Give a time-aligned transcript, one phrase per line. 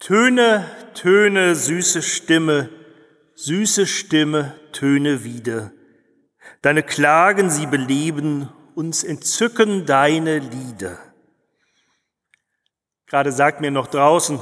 [0.00, 2.70] Töne, Töne, süße Stimme,
[3.34, 5.72] süße Stimme, Töne wieder.
[6.62, 10.98] Deine Klagen sie beleben, uns entzücken deine Lieder.
[13.06, 14.40] Gerade sagt mir noch draußen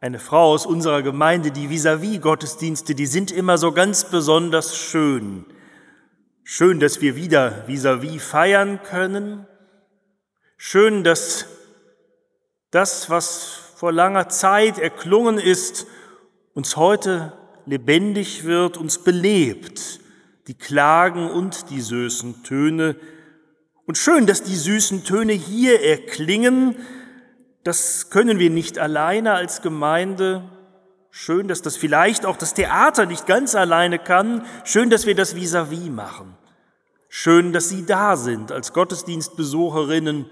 [0.00, 5.46] eine Frau aus unserer Gemeinde, die vis-à-vis Gottesdienste, die sind immer so ganz besonders schön.
[6.42, 9.46] Schön, dass wir wieder vis-à-vis feiern können.
[10.56, 11.46] Schön, dass
[12.70, 15.86] das, was vor langer Zeit erklungen ist,
[16.54, 17.34] uns heute
[17.66, 20.00] lebendig wird, uns belebt,
[20.46, 22.96] die Klagen und die süßen Töne.
[23.84, 26.76] Und schön, dass die süßen Töne hier erklingen,
[27.62, 30.48] das können wir nicht alleine als Gemeinde.
[31.10, 34.46] Schön, dass das vielleicht auch das Theater nicht ganz alleine kann.
[34.64, 36.34] Schön, dass wir das vis-à-vis -vis machen.
[37.10, 40.24] Schön, dass Sie da sind als Gottesdienstbesucherinnen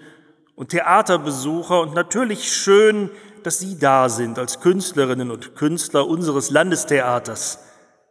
[0.55, 3.10] und Theaterbesucher und natürlich schön,
[3.45, 7.59] dass Sie da sind als Künstlerinnen und Künstler unseres Landestheaters.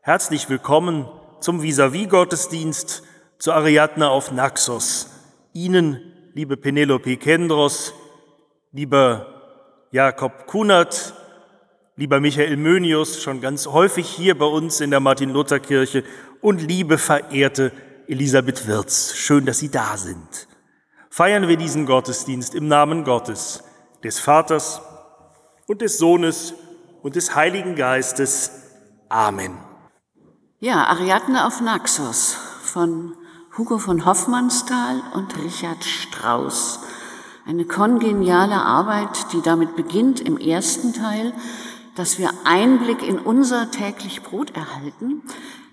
[0.02, 1.08] Herzlich willkommen
[1.40, 3.04] zum Vis-à-vis-Gottesdienst
[3.40, 5.10] zur Ariadne auf Naxos.
[5.54, 6.02] Ihnen,
[6.34, 7.94] liebe Penelope Kendros,
[8.72, 9.28] lieber
[9.92, 11.14] Jakob Kunert,
[11.96, 16.04] lieber Michael Mönius, schon ganz häufig hier bei uns in der Martin-Luther-Kirche
[16.42, 17.72] und liebe verehrte
[18.08, 20.48] Elisabeth Wirz, schön, dass Sie da sind.
[21.10, 23.64] Feiern wir diesen Gottesdienst im Namen Gottes,
[24.04, 24.82] des Vaters
[25.72, 26.54] und des Sohnes
[27.02, 28.52] und des Heiligen Geistes.
[29.08, 29.58] Amen.
[30.60, 33.16] Ja, Ariadne auf Naxos von
[33.58, 36.82] Hugo von Hoffmannsthal und Richard Strauss.
[37.48, 41.32] Eine kongeniale Arbeit, die damit beginnt im ersten Teil,
[41.96, 45.24] dass wir Einblick in unser täglich Brot erhalten,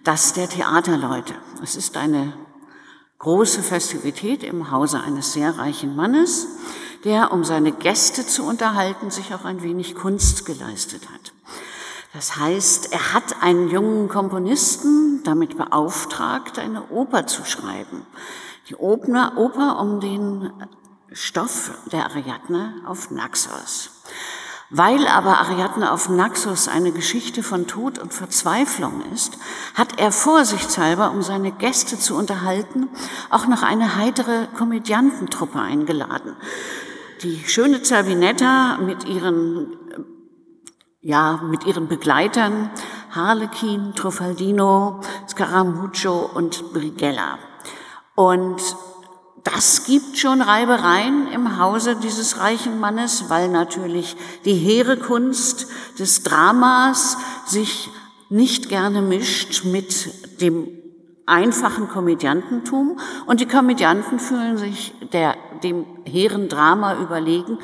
[0.05, 1.35] das der Theaterleute.
[1.61, 2.35] Es ist eine
[3.19, 6.47] große Festivität im Hause eines sehr reichen Mannes
[7.05, 11.33] der, um seine Gäste zu unterhalten, sich auch ein wenig Kunst geleistet hat.
[12.15, 18.07] Das heißt, er hat einen jungen Komponisten damit beauftragt, eine Oper zu schreiben.
[18.69, 20.53] Die Oper, um den
[21.13, 23.91] Stoff der Ariadne auf Naxos.
[24.71, 29.39] Weil aber Ariadne auf Naxos eine Geschichte von Tod und Verzweiflung ist,
[29.75, 32.89] hat er vorsichtshalber, um seine Gäste zu unterhalten,
[33.31, 36.37] auch noch eine heitere Komödiantentruppe eingeladen
[37.23, 39.77] die schöne Zervinetta mit ihren,
[41.01, 42.71] ja, mit ihren Begleitern
[43.11, 47.39] Harlequin, Truffaldino, Scaramuccio und Brigella.
[48.15, 48.61] Und
[49.45, 55.69] das gibt schon Reibereien im Hause dieses reichen Mannes, weil natürlich die hehre Kunst
[55.99, 57.91] des Dramas sich
[58.29, 60.78] nicht gerne mischt mit dem
[61.29, 67.59] einfachen Komödiantentum und die Komödianten fühlen sich der, dem hehren Drama überlegen,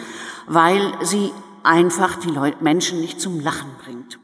[0.47, 1.33] weil sie
[1.63, 4.19] einfach die Leute, Menschen nicht zum Lachen bringt.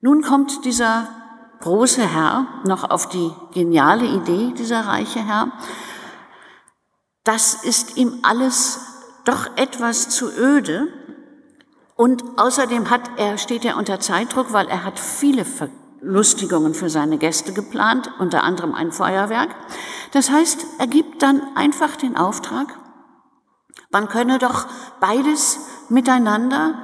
[0.00, 1.08] Nun kommt dieser
[1.60, 5.52] große Herr noch auf die geniale Idee, dieser reiche Herr.
[7.24, 8.80] Das ist ihm alles
[9.24, 10.88] doch etwas zu öde.
[11.96, 15.44] Und außerdem hat er, steht er unter Zeitdruck, weil er hat viele
[16.06, 19.54] Lustigungen für seine Gäste geplant, unter anderem ein Feuerwerk.
[20.12, 22.78] Das heißt, er gibt dann einfach den Auftrag,
[23.90, 24.66] man könne doch
[25.00, 25.58] beides
[25.88, 26.74] miteinander,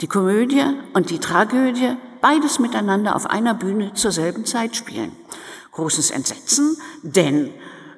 [0.00, 5.12] die Komödie und die Tragödie, beides miteinander auf einer Bühne zur selben Zeit spielen.
[5.72, 7.52] Großes Entsetzen, denn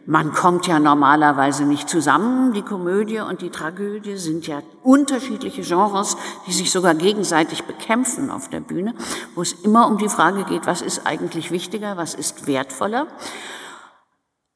[0.07, 2.53] man kommt ja normalerweise nicht zusammen.
[2.53, 8.49] Die Komödie und die Tragödie sind ja unterschiedliche Genres, die sich sogar gegenseitig bekämpfen auf
[8.49, 8.95] der Bühne,
[9.35, 13.09] wo es immer um die Frage geht, was ist eigentlich wichtiger, was ist wertvoller.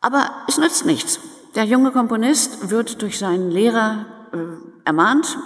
[0.01, 1.19] Aber es nützt nichts.
[1.57, 4.37] Der junge Komponist wird durch seinen Lehrer äh,
[4.85, 5.37] ermahnt,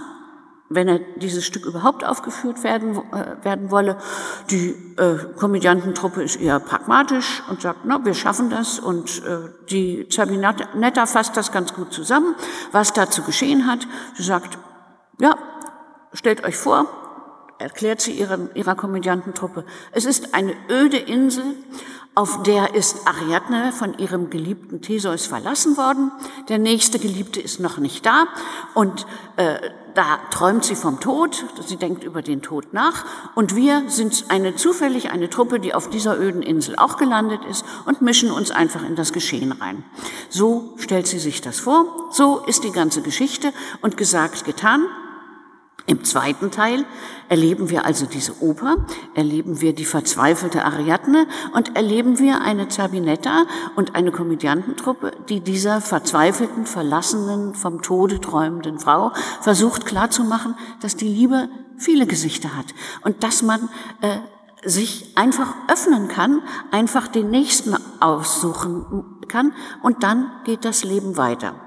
[0.71, 3.99] wenn er dieses Stück überhaupt aufgeführt werden, äh, werden wolle.
[4.51, 8.79] Die äh, Komödiantentruppe ist eher pragmatisch und sagt, na, wir schaffen das.
[8.79, 12.35] Und äh, die Zabinetta fasst das ganz gut zusammen,
[12.73, 13.87] was dazu geschehen hat.
[14.15, 14.59] Sie sagt,
[15.21, 15.37] ja,
[16.13, 16.87] stellt euch vor,
[17.59, 21.45] erklärt sie ihren, ihrer Komödiantentruppe, es ist eine öde Insel,
[22.17, 26.13] auf der ist Ariadne von ihrem geliebten Theseus verlassen worden.
[26.49, 28.27] Der nächste Geliebte ist noch nicht da
[28.75, 29.05] und
[29.37, 29.57] äh,
[29.95, 33.05] da träumt sie vom Tod, sie denkt über den Tod nach
[33.35, 37.65] und wir sind eine zufällig eine Truppe, die auf dieser öden Insel auch gelandet ist
[37.87, 39.85] und mischen uns einfach in das Geschehen rein.
[40.29, 44.87] So stellt sie sich das vor, so ist die ganze Geschichte und gesagt, getan.
[45.87, 46.87] Im zweiten Teil
[47.29, 53.45] erleben wir also diese Oper, erleben wir die verzweifelte Ariadne und erleben wir eine Zabinetta
[53.77, 61.09] und eine Komödiantentruppe, die dieser verzweifelten, verlassenen, vom Tode träumenden Frau versucht klarzumachen, dass die
[61.09, 62.67] Liebe viele Gesichter hat
[63.03, 63.69] und dass man
[64.01, 64.21] äh,
[64.67, 66.41] sich einfach öffnen kann,
[66.71, 69.53] einfach den nächsten aussuchen kann
[69.83, 71.64] und dann geht das Leben weiter.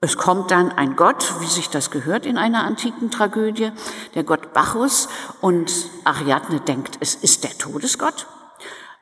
[0.00, 3.72] Es kommt dann ein Gott, wie sich das gehört in einer antiken Tragödie,
[4.14, 5.08] der Gott Bacchus
[5.40, 5.72] und
[6.04, 8.28] Ariadne denkt, es ist der Todesgott,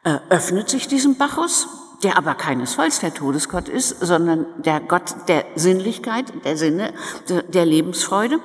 [0.04, 1.68] äh, öffnet sich diesem Bacchus,
[2.02, 6.94] der aber keinesfalls der Todesgott ist, sondern der Gott der Sinnlichkeit, der Sinne,
[7.28, 8.38] der Lebensfreude.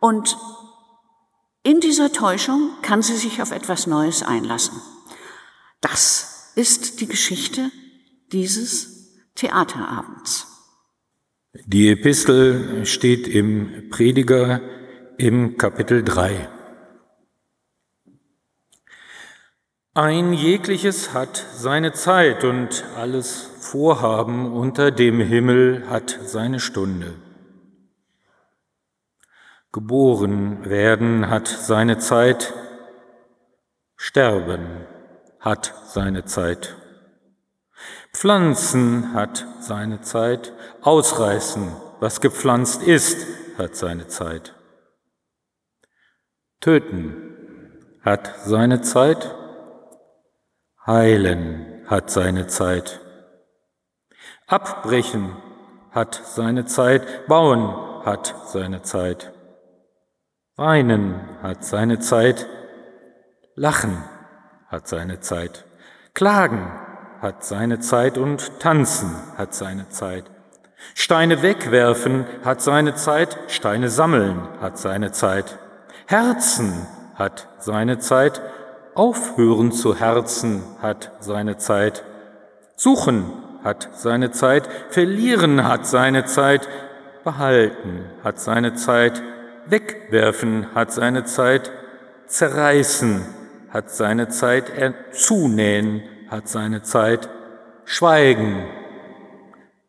[0.00, 0.36] Und
[1.64, 4.80] in dieser Täuschung kann sie sich auf etwas Neues einlassen.
[5.80, 7.70] Das ist die Geschichte
[8.32, 10.51] dieses Theaterabends.
[11.54, 14.62] Die Epistel steht im Prediger
[15.18, 16.48] im Kapitel 3.
[19.92, 27.16] Ein jegliches hat seine Zeit und alles Vorhaben unter dem Himmel hat seine Stunde.
[29.72, 32.54] Geboren werden hat seine Zeit,
[33.94, 34.86] sterben
[35.38, 36.81] hat seine Zeit.
[38.22, 43.26] Pflanzen hat seine Zeit, ausreißen, was gepflanzt ist,
[43.58, 44.54] hat seine Zeit.
[46.60, 49.34] Töten hat seine Zeit,
[50.86, 53.00] heilen hat seine Zeit.
[54.46, 55.36] Abbrechen
[55.90, 59.32] hat seine Zeit, bauen hat seine Zeit.
[60.54, 62.46] Weinen hat seine Zeit,
[63.56, 64.04] lachen
[64.68, 65.64] hat seine Zeit,
[66.14, 66.81] klagen
[67.22, 70.24] hat seine Zeit und tanzen hat seine Zeit.
[70.94, 75.58] Steine wegwerfen hat seine Zeit, Steine sammeln hat seine Zeit.
[76.06, 78.42] Herzen hat seine Zeit,
[78.94, 82.02] aufhören zu herzen hat seine Zeit.
[82.74, 83.32] Suchen
[83.62, 86.68] hat seine Zeit, verlieren hat seine Zeit,
[87.22, 89.22] behalten hat seine Zeit,
[89.66, 91.70] wegwerfen hat seine Zeit,
[92.26, 93.24] zerreißen
[93.70, 94.64] hat seine Zeit,
[95.12, 97.28] zunähen hat seine Zeit,
[97.84, 98.64] Schweigen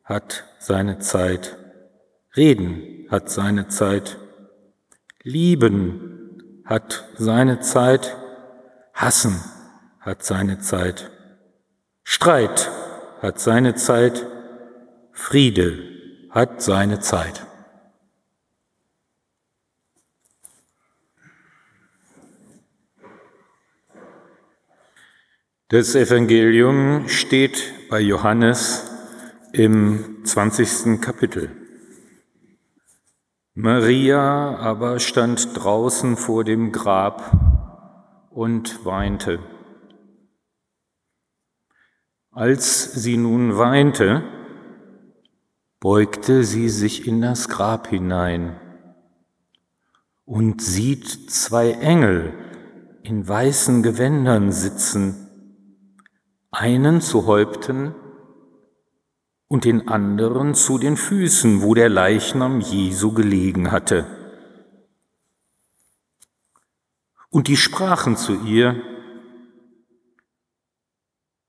[0.04, 1.58] hat seine Zeit,
[2.36, 4.20] Reden hat seine Zeit,
[5.24, 8.18] Lieben hat seine Zeit,
[8.94, 9.42] Hassen
[10.02, 11.10] hat seine Zeit,
[12.04, 12.70] Streit
[13.22, 14.26] hat seine Zeit,
[15.14, 15.80] Friede
[16.30, 17.48] hat seine Zeit.
[25.74, 28.92] Das Evangelium steht bei Johannes
[29.54, 31.02] im 20.
[31.02, 31.50] Kapitel.
[33.56, 39.40] Maria aber stand draußen vor dem Grab und weinte.
[42.30, 44.22] Als sie nun weinte,
[45.80, 48.60] beugte sie sich in das Grab hinein
[50.24, 52.32] und sieht zwei Engel
[53.02, 55.23] in weißen Gewändern sitzen
[56.54, 57.96] einen zu Häupten
[59.48, 64.06] und den anderen zu den Füßen, wo der Leichnam Jesu gelegen hatte.
[67.30, 68.82] Und die sprachen zu ihr,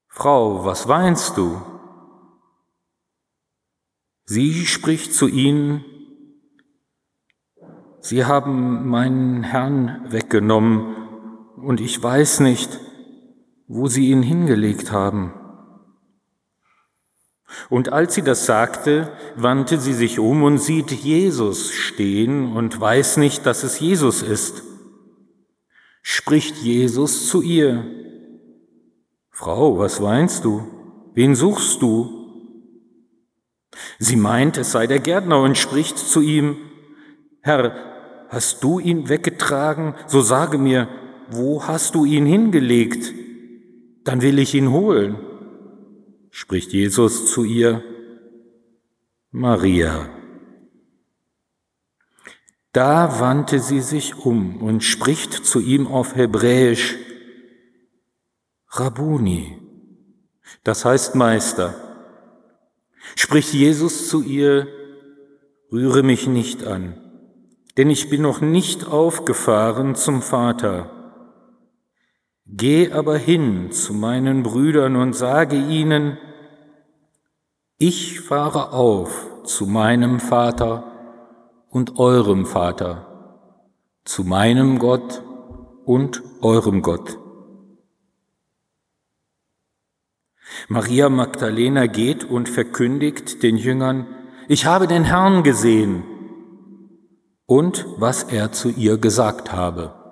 [0.08, 1.60] Frau, was weinst du?
[4.24, 5.84] Sie spricht zu ihnen,
[8.00, 10.94] Sie haben meinen Herrn weggenommen
[11.56, 12.78] und ich weiß nicht,
[13.66, 15.32] wo sie ihn hingelegt haben.
[17.70, 23.16] Und als sie das sagte, wandte sie sich um und sieht Jesus stehen und weiß
[23.16, 24.62] nicht, dass es Jesus ist.
[26.02, 27.84] Spricht Jesus zu ihr,
[29.30, 30.66] Frau, was weinst du?
[31.14, 32.24] Wen suchst du?
[33.98, 36.56] Sie meint, es sei der Gärtner und spricht zu ihm,
[37.40, 39.94] Herr, hast du ihn weggetragen?
[40.06, 40.88] So sage mir,
[41.30, 43.12] wo hast du ihn hingelegt?
[44.04, 45.16] Dann will ich ihn holen.
[46.30, 47.82] Spricht Jesus zu ihr,
[49.30, 50.08] Maria.
[52.72, 56.96] Da wandte sie sich um und spricht zu ihm auf Hebräisch,
[58.68, 59.58] Rabuni,
[60.64, 61.74] das heißt Meister.
[63.14, 64.66] Spricht Jesus zu ihr,
[65.70, 67.00] rühre mich nicht an,
[67.76, 70.93] denn ich bin noch nicht aufgefahren zum Vater
[72.46, 76.18] Geh aber hin zu meinen Brüdern und sage ihnen,
[77.78, 80.92] ich fahre auf zu meinem Vater
[81.70, 83.50] und eurem Vater,
[84.04, 85.22] zu meinem Gott
[85.84, 87.18] und eurem Gott.
[90.68, 94.06] Maria Magdalena geht und verkündigt den Jüngern,
[94.48, 96.04] ich habe den Herrn gesehen
[97.46, 100.03] und was er zu ihr gesagt habe.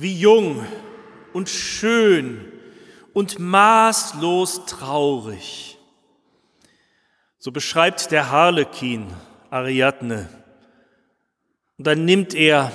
[0.00, 0.66] Wie jung
[1.34, 2.50] und schön
[3.12, 5.76] und maßlos traurig.
[7.38, 9.08] So beschreibt der Harlekin
[9.50, 10.26] Ariadne.
[11.76, 12.72] Und dann nimmt er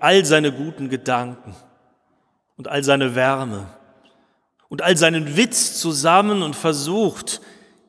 [0.00, 1.56] all seine guten Gedanken
[2.58, 3.70] und all seine Wärme
[4.68, 7.40] und all seinen Witz zusammen und versucht,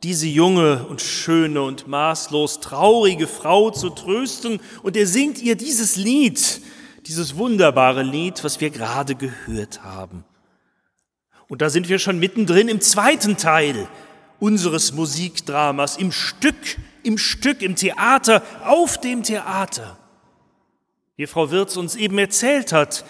[0.03, 4.62] diese junge und schöne und maßlos traurige Frau zu trösten.
[4.82, 6.62] Und er singt ihr dieses Lied,
[7.07, 10.25] dieses wunderbare Lied, was wir gerade gehört haben.
[11.47, 13.87] Und da sind wir schon mittendrin im zweiten Teil
[14.39, 16.55] unseres Musikdramas, im Stück,
[17.03, 19.97] im Stück, im Theater, auf dem Theater.
[21.15, 23.05] Wie Frau Wirz uns eben erzählt hat,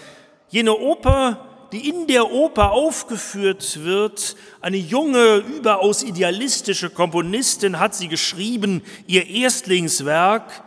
[0.48, 8.08] jene Oper, die in der Oper aufgeführt wird, eine junge, überaus idealistische Komponistin hat sie
[8.08, 10.62] geschrieben, ihr Erstlingswerk,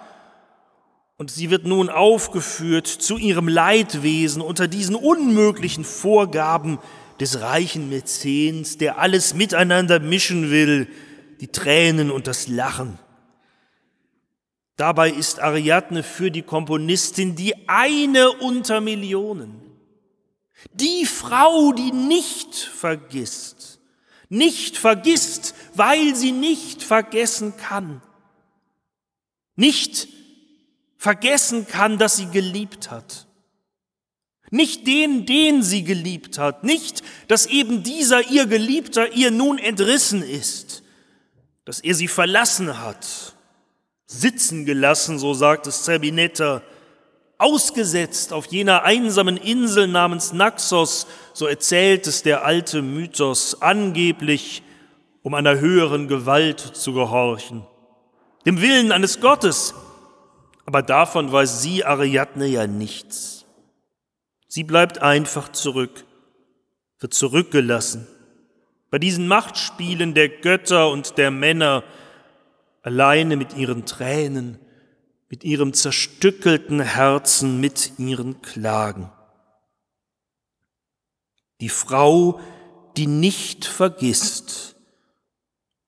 [1.21, 6.79] und sie wird nun aufgeführt zu ihrem Leidwesen unter diesen unmöglichen Vorgaben
[7.19, 10.87] des reichen Mäzens, der alles miteinander mischen will,
[11.39, 12.97] die Tränen und das Lachen.
[14.77, 19.61] Dabei ist Ariadne für die Komponistin die eine unter Millionen.
[20.73, 23.79] Die Frau, die nicht vergisst,
[24.29, 28.01] nicht vergisst, weil sie nicht vergessen kann,
[29.55, 30.07] nicht
[31.01, 33.25] vergessen kann, dass sie geliebt hat.
[34.51, 40.21] Nicht den, den sie geliebt hat, nicht, dass eben dieser ihr Geliebter ihr nun entrissen
[40.21, 40.83] ist,
[41.65, 43.33] dass er sie verlassen hat,
[44.05, 46.61] sitzen gelassen, so sagt es Zerbinetta,
[47.39, 54.61] ausgesetzt auf jener einsamen Insel namens Naxos, so erzählt es der alte Mythos, angeblich
[55.23, 57.65] um einer höheren Gewalt zu gehorchen,
[58.45, 59.73] dem Willen eines Gottes.
[60.65, 63.45] Aber davon weiß sie Ariadne ja nichts.
[64.47, 66.05] Sie bleibt einfach zurück,
[66.99, 68.07] wird zurückgelassen.
[68.89, 71.83] Bei diesen Machtspielen der Götter und der Männer,
[72.81, 74.59] alleine mit ihren Tränen,
[75.29, 79.09] mit ihrem zerstückelten Herzen, mit ihren Klagen.
[81.61, 82.41] Die Frau,
[82.97, 84.75] die nicht vergisst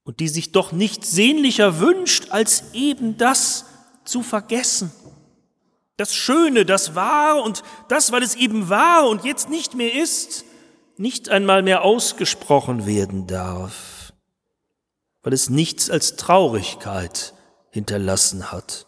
[0.04, 3.63] und die sich doch nicht sehnlicher wünscht, als eben das
[4.06, 4.92] zu vergessen.
[5.98, 10.44] Das Schöne, das war und das, weil es eben war und jetzt nicht mehr ist,
[10.98, 14.14] nicht einmal mehr ausgesprochen werden darf,
[15.22, 17.34] weil es nichts als Traurigkeit
[17.70, 18.88] hinterlassen hat.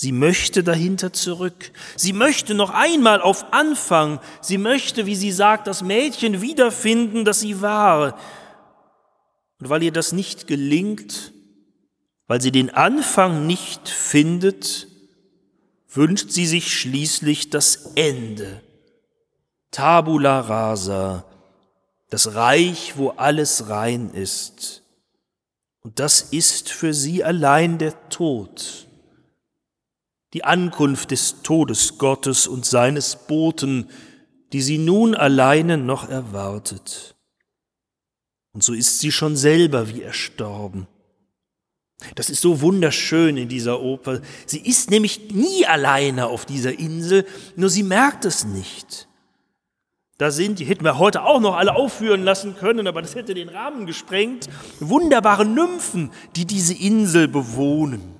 [0.00, 1.72] Sie möchte dahinter zurück.
[1.96, 4.20] Sie möchte noch einmal auf Anfang.
[4.40, 8.16] Sie möchte, wie sie sagt, das Mädchen wiederfinden, das sie war.
[9.58, 11.32] Und weil ihr das nicht gelingt,
[12.28, 14.86] weil sie den Anfang nicht findet,
[15.88, 18.62] wünscht sie sich schließlich das Ende.
[19.72, 21.24] Tabula rasa,
[22.10, 24.84] das Reich, wo alles rein ist.
[25.80, 28.88] Und das ist für sie allein der Tod
[30.34, 33.90] die Ankunft des Todesgottes und seines Boten,
[34.52, 37.16] die sie nun alleine noch erwartet.
[38.52, 40.86] Und so ist sie schon selber wie erstorben.
[42.14, 44.20] Das ist so wunderschön in dieser Oper.
[44.46, 47.26] Sie ist nämlich nie alleine auf dieser Insel,
[47.56, 49.08] nur sie merkt es nicht.
[50.16, 53.34] Da sind, die hätten wir heute auch noch alle aufführen lassen können, aber das hätte
[53.34, 54.48] den Rahmen gesprengt,
[54.80, 58.18] wunderbare Nymphen, die diese Insel bewohnen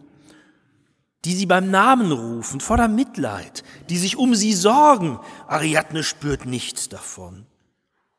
[1.24, 5.18] die sie beim Namen rufen, voller Mitleid, die sich um sie sorgen.
[5.46, 7.46] Ariadne spürt nichts davon.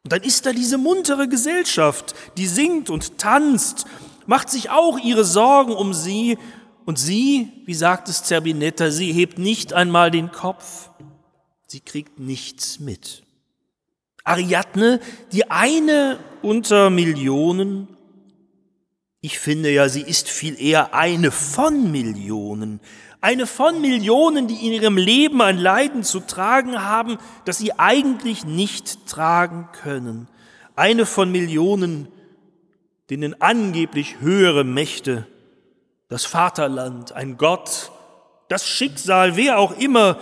[0.04, 3.86] Und dann ist da diese muntere Gesellschaft, die singt und tanzt,
[4.30, 6.38] macht sich auch ihre Sorgen um sie.
[6.86, 10.92] Und sie, wie sagt es Zerbinetta, sie hebt nicht einmal den Kopf.
[11.66, 13.24] Sie kriegt nichts mit.
[14.24, 15.00] Ariadne,
[15.32, 17.88] die eine unter Millionen,
[19.20, 22.82] ich finde ja, sie ist viel eher eine von Millionen.
[23.22, 28.46] Eine von Millionen, die in ihrem Leben ein Leiden zu tragen haben, das sie eigentlich
[28.46, 30.28] nicht tragen können.
[30.76, 32.08] Eine von Millionen,
[33.10, 35.28] denen angeblich höhere Mächte,
[36.10, 37.92] das Vaterland, ein Gott,
[38.50, 40.20] das Schicksal, wer auch immer,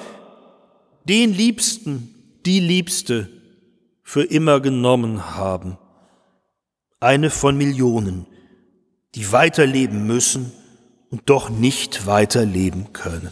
[1.05, 2.13] den Liebsten,
[2.45, 3.29] die Liebste
[4.03, 5.77] für immer genommen haben.
[6.99, 8.25] Eine von Millionen,
[9.15, 10.51] die weiterleben müssen
[11.09, 13.31] und doch nicht weiterleben können.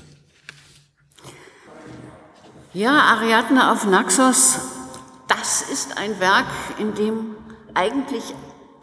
[2.73, 4.59] Ja, Ariadne auf Naxos,
[5.27, 6.47] das ist ein Werk,
[6.77, 7.35] in dem
[7.73, 8.33] eigentlich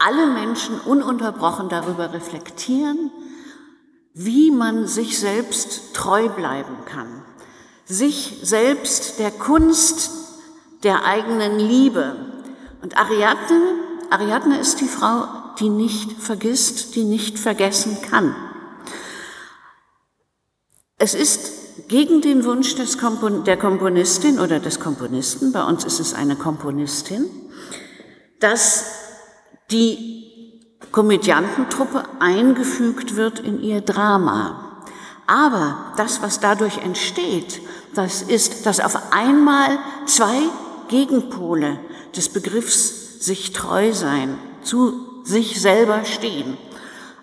[0.04, 3.10] alle Menschen ununterbrochen darüber reflektieren
[4.14, 7.22] wie man sich selbst treu bleiben kann,
[7.84, 10.10] sich selbst der Kunst
[10.82, 12.16] der eigenen Liebe.
[12.82, 13.60] Und Ariadne,
[14.10, 15.26] Ariadne ist die Frau,
[15.58, 18.34] die nicht vergisst, die nicht vergessen kann.
[20.98, 26.14] Es ist gegen den Wunsch Kompon der Komponistin oder des Komponisten, bei uns ist es
[26.14, 27.24] eine Komponistin,
[28.40, 29.01] dass
[29.72, 30.12] die
[30.92, 34.82] Komödiantentruppe eingefügt wird in ihr Drama.
[35.26, 37.62] Aber das, was dadurch entsteht,
[37.94, 40.40] das ist, dass auf einmal zwei
[40.88, 41.78] Gegenpole
[42.14, 46.58] des Begriffs sich treu sein, zu sich selber stehen,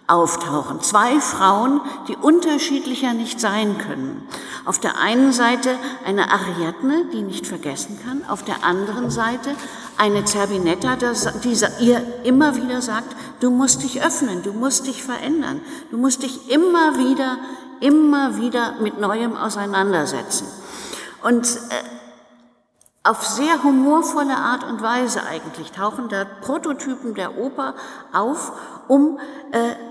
[0.10, 0.82] auftauchen.
[0.82, 4.28] Zwei Frauen, die unterschiedlicher nicht sein können.
[4.66, 9.56] Auf der einen Seite eine Ariadne, die nicht vergessen kann, auf der anderen Seite
[9.98, 10.96] eine Zerbinetta,
[11.44, 15.62] die ihr immer wieder sagt, du musst dich öffnen, du musst dich verändern,
[15.92, 17.38] du musst dich immer wieder,
[17.80, 20.48] immer wieder mit Neuem auseinandersetzen.
[21.22, 21.84] Und äh,
[23.04, 27.76] auf sehr humorvolle Art und Weise eigentlich tauchen da Prototypen der Oper
[28.14, 28.52] auf,
[28.88, 29.20] um
[29.52, 29.89] äh,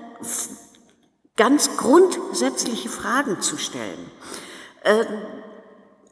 [1.36, 4.10] ganz grundsätzliche Fragen zu stellen.
[4.82, 5.04] Äh,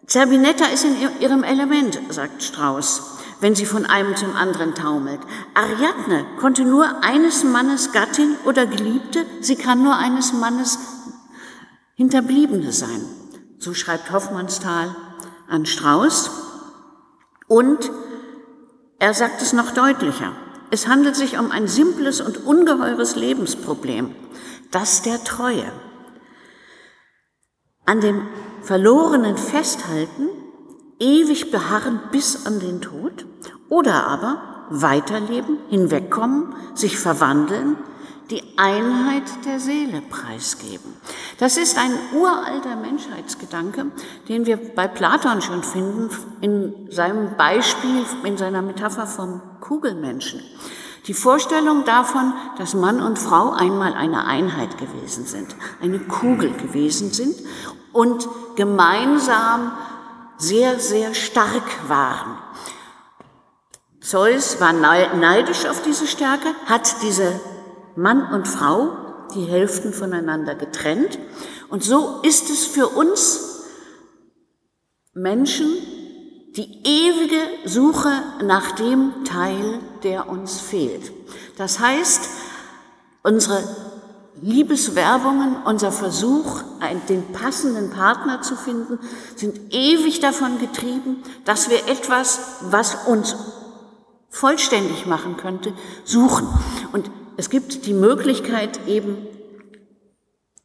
[0.07, 5.21] Zerbinetta ist in ihrem Element, sagt Strauss, wenn sie von einem zum anderen taumelt.
[5.55, 10.79] Ariadne konnte nur eines Mannes Gattin oder Geliebte, sie kann nur eines Mannes
[11.97, 13.05] Hinterbliebene sein.
[13.59, 14.95] So schreibt Hoffmannsthal
[15.49, 16.31] an Strauss.
[17.49, 17.91] Und
[18.99, 20.33] er sagt es noch deutlicher.
[20.71, 24.15] Es handelt sich um ein simples und ungeheures Lebensproblem,
[24.71, 25.71] das der Treue.
[27.85, 28.27] An dem
[28.63, 30.29] Verlorenen festhalten,
[30.99, 33.27] ewig beharren bis an den Tod
[33.69, 37.77] oder aber weiterleben, hinwegkommen, sich verwandeln,
[38.31, 40.95] die Einheit der Seele preisgeben.
[41.39, 43.87] Das ist ein uralter Menschheitsgedanke,
[44.29, 46.11] den wir bei Platon schon finden,
[46.41, 50.41] in seinem Beispiel, in seiner Metapher vom Kugelmenschen.
[51.07, 57.13] Die Vorstellung davon, dass Mann und Frau einmal eine Einheit gewesen sind, eine Kugel gewesen
[57.13, 57.37] sind
[57.93, 59.71] und gemeinsam
[60.37, 62.39] sehr, sehr stark waren.
[64.01, 67.41] Zeus war neidisch auf diese Stärke, hat diese
[67.97, 68.97] Mann und Frau,
[69.35, 71.19] die Hälften voneinander getrennt.
[71.69, 73.65] Und so ist es für uns
[75.15, 75.67] Menschen
[76.57, 78.11] die ewige Suche
[78.43, 81.13] nach dem Teil, der uns fehlt.
[81.57, 82.29] Das heißt,
[83.23, 83.63] unsere
[84.41, 86.63] Liebeswerbungen, unser Versuch,
[87.09, 88.99] den passenden Partner zu finden,
[89.35, 93.35] sind ewig davon getrieben, dass wir etwas, was uns
[94.29, 95.73] vollständig machen könnte,
[96.05, 96.47] suchen.
[96.93, 99.27] Und es gibt die Möglichkeit eben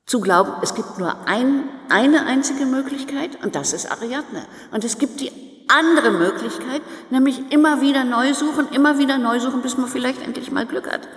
[0.06, 4.46] zu glauben, es gibt nur ein, eine einzige Möglichkeit und das ist Ariadne.
[4.72, 5.32] Und es gibt die
[5.68, 10.52] andere Möglichkeit, nämlich immer wieder neu suchen, immer wieder neu suchen, bis man vielleicht endlich
[10.52, 11.08] mal Glück hat.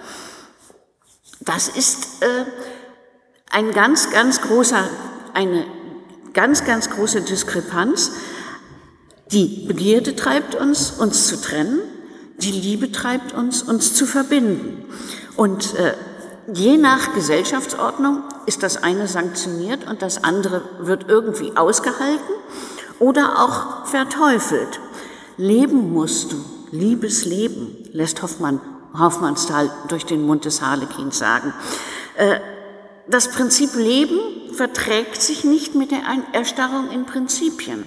[1.41, 2.45] Das ist äh,
[3.51, 4.89] ein ganz, ganz großer,
[5.35, 5.67] eine
[6.33, 8.13] ganz, ganz große Diskrepanz.
[9.33, 11.81] Die Begierde treibt uns, uns zu trennen.
[12.39, 14.85] Die Liebe treibt uns, uns zu verbinden.
[15.37, 15.95] Und äh,
[16.53, 22.35] je nach Gesellschaftsordnung ist das eine sanktioniert und das andere wird irgendwie ausgehalten
[22.99, 24.81] oder auch verteufelt.
[25.37, 26.37] Leben musst du,
[26.71, 28.61] liebes Leben, lässt Hoffmann,
[28.97, 31.53] Hoffmannsthal durch den Mund des Harlekins sagen.
[32.17, 32.39] Äh,
[33.09, 34.19] das Prinzip Leben
[34.55, 36.01] verträgt sich nicht mit der
[36.33, 37.87] Erstarrung in Prinzipien.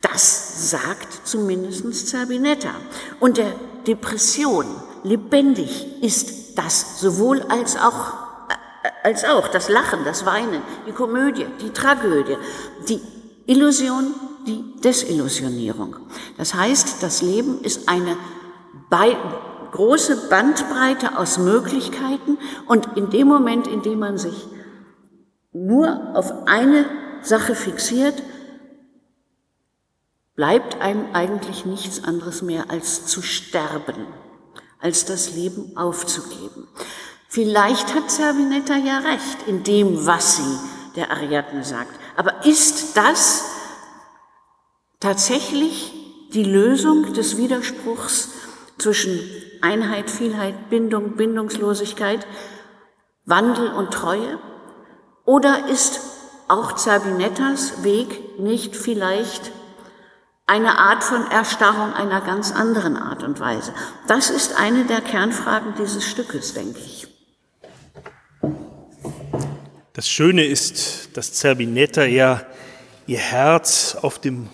[0.00, 2.70] Das sagt zumindest Zerbinetta.
[3.18, 3.52] Und der
[3.86, 4.66] Depression
[5.06, 8.12] lebendig ist das sowohl als auch,
[8.82, 12.36] äh, als auch das Lachen, das Weinen, die Komödie, die Tragödie,
[12.88, 13.00] die
[13.46, 14.14] Illusion,
[14.46, 15.96] die Desillusionierung.
[16.36, 18.16] Das heißt, das Leben ist eine
[19.72, 24.46] große Bandbreite aus Möglichkeiten und in dem Moment, in dem man sich
[25.52, 26.84] nur auf eine
[27.22, 28.22] Sache fixiert,
[30.34, 34.06] bleibt einem eigentlich nichts anderes mehr als zu sterben
[34.80, 36.68] als das Leben aufzugeben.
[37.28, 40.58] Vielleicht hat Servinetta ja recht in dem, was sie
[40.96, 41.98] der Ariadne sagt.
[42.16, 43.44] Aber ist das
[45.00, 45.92] tatsächlich
[46.32, 48.30] die Lösung des Widerspruchs
[48.78, 49.20] zwischen
[49.60, 52.26] Einheit, Vielheit, Bindung, Bindungslosigkeit,
[53.24, 54.38] Wandel und Treue?
[55.24, 56.00] Oder ist
[56.48, 59.50] auch Zerbinettas Weg nicht vielleicht
[60.46, 63.74] eine Art von Erstarrung einer ganz anderen Art und Weise.
[64.06, 67.08] Das ist eine der Kernfragen dieses Stückes, denke ich.
[69.92, 72.42] Das Schöne ist, dass Zerbinetta ja
[73.06, 74.48] ihr Herz auf dem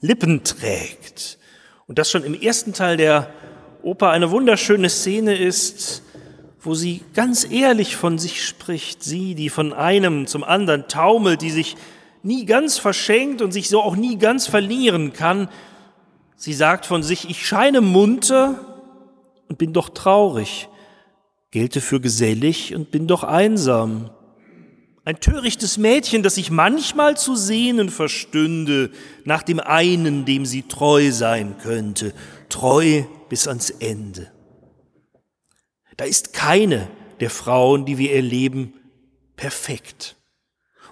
[0.00, 1.38] Lippen trägt.
[1.86, 3.30] Und das schon im ersten Teil der
[3.82, 6.02] Oper eine wunderschöne Szene ist,
[6.60, 9.02] wo sie ganz ehrlich von sich spricht.
[9.02, 11.76] Sie, die von einem zum anderen taumelt, die sich
[12.24, 15.48] nie ganz verschenkt und sich so auch nie ganz verlieren kann.
[16.36, 18.82] Sie sagt von sich, ich scheine munter
[19.48, 20.68] und bin doch traurig,
[21.50, 24.10] gelte für gesellig und bin doch einsam.
[25.04, 28.90] Ein törichtes Mädchen, das sich manchmal zu sehnen verstünde
[29.24, 32.14] nach dem einen, dem sie treu sein könnte,
[32.48, 34.32] treu bis ans Ende.
[35.98, 36.88] Da ist keine
[37.20, 38.72] der Frauen, die wir erleben,
[39.36, 40.16] perfekt.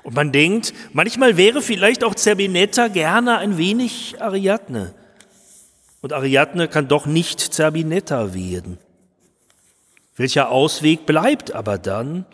[0.02, 4.94] Und man denkt, manchmal wäre vielleicht auch Zerbinetta gerne ein wenig Ariadne.
[6.00, 8.78] Und Ariadne kann doch nicht Zerbinetta werden.
[10.16, 12.26] Welcher Ausweg bleibt aber dann?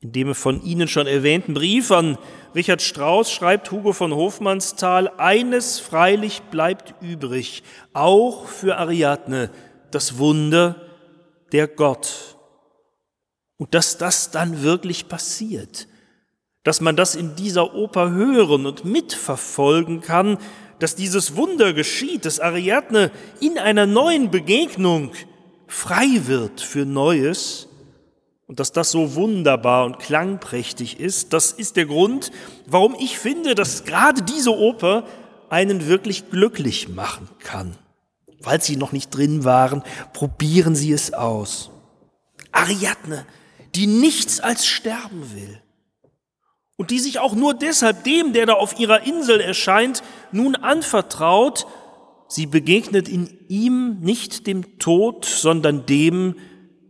[0.00, 2.18] In dem von Ihnen schon erwähnten Brief an
[2.54, 9.50] Richard Strauss schreibt Hugo von Hofmannsthal, eines freilich bleibt übrig, auch für Ariadne,
[9.90, 10.80] das Wunder
[11.52, 12.36] der Gott.
[13.58, 15.86] Und dass das dann wirklich passiert,
[16.62, 20.38] dass man das in dieser Oper hören und mitverfolgen kann,
[20.78, 25.12] dass dieses Wunder geschieht, dass Ariadne in einer neuen Begegnung
[25.66, 27.68] frei wird für Neues,
[28.52, 32.30] und dass das so wunderbar und klangprächtig ist, das ist der Grund,
[32.66, 35.04] warum ich finde, dass gerade diese Oper
[35.48, 37.78] einen wirklich glücklich machen kann.
[38.42, 41.70] Falls Sie noch nicht drin waren, probieren Sie es aus.
[42.50, 43.24] Ariadne,
[43.74, 45.62] die nichts als sterben will
[46.82, 51.64] und die sich auch nur deshalb dem, der da auf ihrer Insel erscheint, nun anvertraut,
[52.26, 56.34] sie begegnet in ihm nicht dem Tod, sondern dem,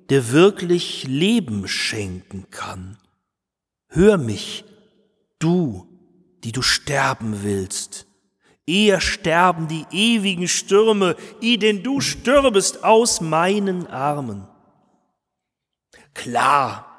[0.08, 2.96] der wirklich Leben schenken kann.
[3.88, 4.64] Hör mich,
[5.38, 5.86] du,
[6.42, 8.06] die du sterben willst.
[8.66, 14.48] Eher sterben die ewigen Stürme, i denn du stirbest aus meinen Armen.
[16.14, 16.91] Klar,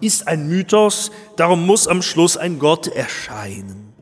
[0.00, 3.92] ist ein Mythos, darum muss am Schluss ein Gott erscheinen.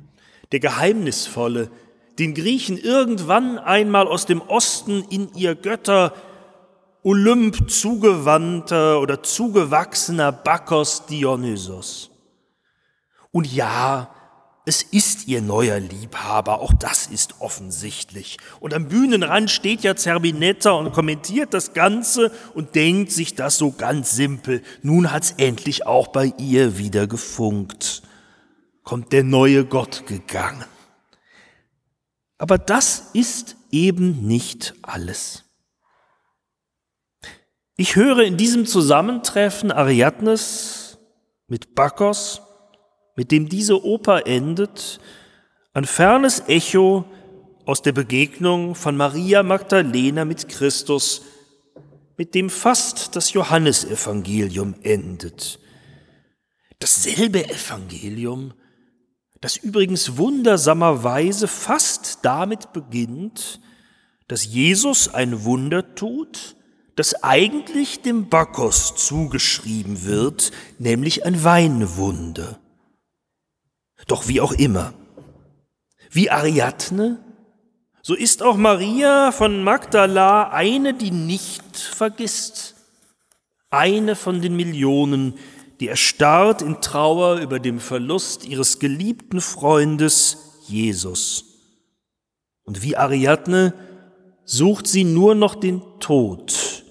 [0.53, 1.71] Der Geheimnisvolle,
[2.19, 6.13] den Griechen irgendwann einmal aus dem Osten in ihr Götter
[7.03, 12.11] Olymp zugewandter oder zugewachsener Bakos Dionysos.
[13.33, 14.15] Und ja,
[14.65, 18.37] es ist ihr neuer Liebhaber, auch das ist offensichtlich.
[18.61, 23.73] Und am Bühnenrand steht ja Zerbinetta und kommentiert das Ganze und denkt sich das so
[23.73, 24.63] ganz simpel.
[24.83, 28.03] Nun hat's endlich auch bei ihr wieder gefunkt.
[28.85, 30.65] Kommt der neue Gott gegangen.
[32.39, 35.45] Aber das ist eben nicht alles.
[37.77, 40.99] Ich höre in diesem Zusammentreffen Ariadnes
[41.49, 42.43] mit Bacchus,
[43.15, 45.01] mit dem diese Oper endet,
[45.75, 47.05] ein fernes Echo
[47.65, 51.23] aus der Begegnung von Maria Magdalena mit Christus,
[52.17, 55.59] mit dem fast das Johannesevangelium endet.
[56.79, 58.55] Dasselbe Evangelium,
[59.41, 63.61] das übrigens wundersamerweise fast damit beginnt,
[64.29, 66.57] dass Jesus ein Wunder tut,
[66.97, 72.62] das eigentlich dem Bacchus zugeschrieben wird, nämlich ein Weinwunder.
[74.07, 74.95] Doch wie auch immer,
[76.11, 77.19] wie Ariadne,
[78.03, 82.75] so ist auch Maria von Magdala eine, die nicht vergisst,
[83.71, 85.35] eine von den Millionen,
[85.81, 91.45] die erstarrt in Trauer über den Verlust ihres geliebten Freundes Jesus.
[92.65, 93.75] Und wie Ariadne
[94.45, 96.85] sucht sie nur noch den Tod,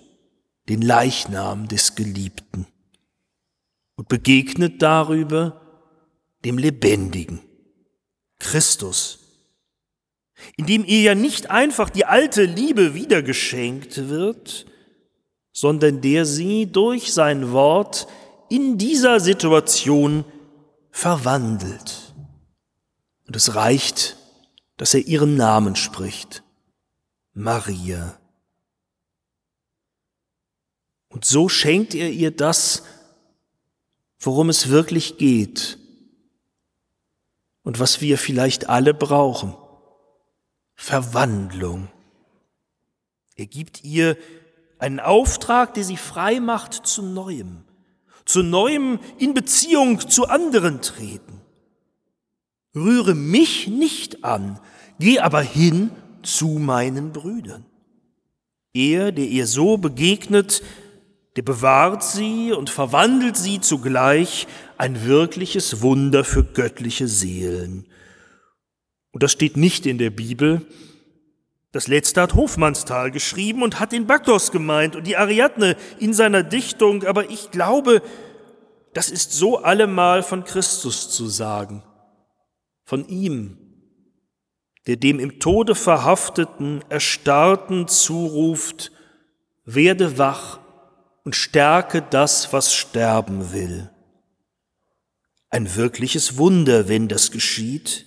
[0.68, 2.68] den Leichnam des Geliebten
[3.96, 5.61] und begegnet darüber
[6.46, 7.42] dem Lebendigen,
[8.40, 9.20] Christus,
[10.58, 14.66] in dem ihr ja nicht einfach die alte Liebe wiedergeschenkt wird,
[15.54, 18.08] sondern der sie durch sein Wort
[18.50, 20.26] in dieser Situation
[20.90, 22.14] verwandelt.
[23.28, 24.18] Und es reicht,
[24.78, 26.44] dass er ihren Namen spricht,
[27.34, 28.18] Maria.
[31.10, 32.84] Und so schenkt er ihr das,
[34.20, 35.78] worum es wirklich geht
[37.64, 39.56] und was wir vielleicht alle brauchen.
[40.76, 41.90] Verwandlung.
[43.36, 44.18] Er gibt ihr
[44.80, 47.64] einen Auftrag, der sie frei macht zu Neuem,
[48.26, 51.42] zu Neuem in Beziehung zu anderen treten.
[52.74, 54.60] Rühre mich nicht an,
[55.00, 55.92] geh aber hin
[56.24, 57.66] zu meinen Brüdern.
[58.74, 60.64] Er, der ihr so begegnet,
[61.36, 64.48] der bewahrt sie und verwandelt sie zugleich
[64.82, 67.86] ein wirkliches Wunder für göttliche Seelen.
[69.12, 70.66] Und das steht nicht in der Bibel.
[71.72, 76.42] Das letzte hat Hofmannsthal geschrieben und hat den Baktos gemeint und die Ariadne in seiner
[76.42, 78.02] Dichtung, aber ich glaube,
[78.96, 81.84] das ist so allemal von Christus zu sagen,
[82.84, 83.60] von ihm,
[84.88, 88.92] der dem im Tode verhafteten, erstarrten zuruft,
[89.64, 90.60] werde wach
[91.24, 93.91] und stärke das, was sterben will.
[95.52, 98.06] Ein wirkliches Wunder, wenn das geschieht.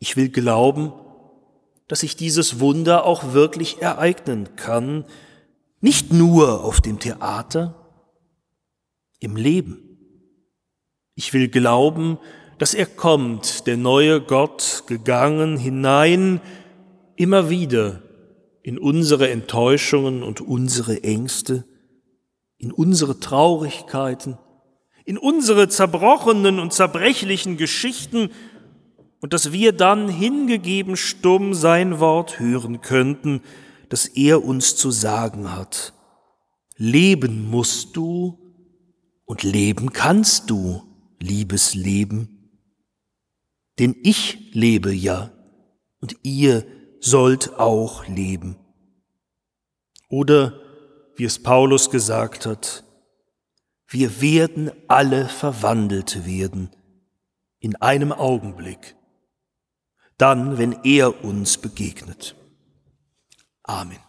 [0.00, 0.92] Ich will glauben,
[1.86, 5.04] dass sich dieses Wunder auch wirklich ereignen kann,
[5.80, 7.74] nicht nur auf dem Theater,
[9.20, 9.78] im Leben.
[11.14, 12.18] Ich will glauben,
[12.58, 16.40] dass er kommt, der neue Gott, gegangen hinein,
[17.14, 18.02] immer wieder
[18.62, 21.64] in unsere Enttäuschungen und unsere Ängste,
[22.56, 24.36] in unsere Traurigkeiten,
[25.08, 28.28] in unsere zerbrochenen und zerbrechlichen Geschichten,
[29.20, 33.40] und dass wir dann hingegeben stumm sein Wort hören könnten,
[33.88, 35.94] das er uns zu sagen hat.
[36.76, 38.38] Leben musst du
[39.24, 40.82] und leben kannst du,
[41.18, 42.60] liebes Leben.
[43.78, 45.30] Denn ich lebe ja
[46.00, 46.66] und ihr
[47.00, 48.56] sollt auch leben.
[50.10, 50.60] Oder,
[51.16, 52.84] wie es Paulus gesagt hat,
[53.88, 56.70] wir werden alle verwandelt werden
[57.58, 58.96] in einem Augenblick,
[60.18, 62.36] dann, wenn er uns begegnet.
[63.62, 64.07] Amen.